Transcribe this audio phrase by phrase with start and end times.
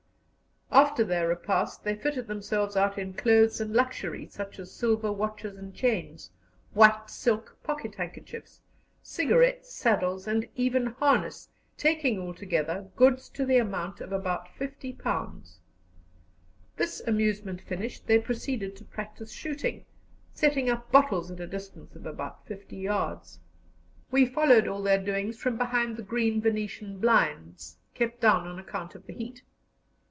[0.73, 5.57] After their repast they fitted themselves out in clothes and luxuries, such as silver watches
[5.57, 6.31] and chains,
[6.73, 8.61] white silk pocket handkerchiefs,
[9.03, 15.57] cigarettes, saddles, and even harness, taking altogether goods to the amount of about £50.
[16.77, 19.83] This amusement finished, they proceeded to practise shooting,
[20.33, 23.41] setting up bottles at a distance of about 50 yards.
[24.09, 28.95] We followed all their doings from behind the green Venetian blinds, kept down on account
[28.95, 29.43] of the heat.